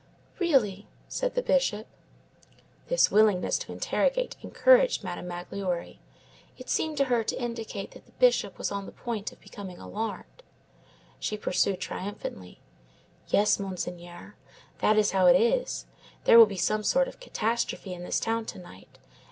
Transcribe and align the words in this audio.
"Really!" 0.39 0.87
said 1.07 1.35
the 1.35 1.43
Bishop. 1.43 1.85
This 2.87 3.11
willingness 3.11 3.59
to 3.59 3.71
interrogate 3.71 4.35
encouraged 4.41 5.03
Madame 5.03 5.27
Magloire; 5.27 5.97
it 6.57 6.69
seemed 6.71 6.97
to 6.97 7.05
her 7.05 7.23
to 7.23 7.39
indicate 7.39 7.91
that 7.91 8.07
the 8.07 8.11
Bishop 8.13 8.57
was 8.57 8.71
on 8.71 8.87
the 8.87 8.91
point 8.91 9.31
of 9.31 9.39
becoming 9.39 9.77
alarmed; 9.77 10.41
she 11.19 11.37
pursued 11.37 11.79
triumphantly:— 11.81 12.59
"Yes, 13.27 13.59
Monseigneur. 13.59 14.33
That 14.79 14.97
is 14.97 15.11
how 15.11 15.27
it 15.27 15.39
is. 15.39 15.85
There 16.23 16.39
will 16.39 16.47
be 16.47 16.57
some 16.57 16.81
sort 16.81 17.07
of 17.07 17.19
catastrophe 17.19 17.93
in 17.93 18.01
this 18.01 18.19
town 18.19 18.45
to 18.47 18.57
night. 18.57 18.97